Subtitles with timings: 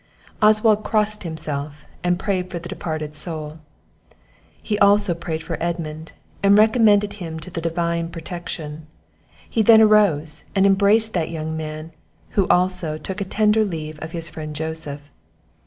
[0.41, 3.57] Oswald crossed himself, and prayed for the departed soul;
[4.59, 8.87] he also prayed for Edmund, and recommended him to the Divine protection.
[9.47, 11.91] He then arose, and embraced that young man;
[12.31, 15.11] who, also, took a tender leave of his friend Joseph.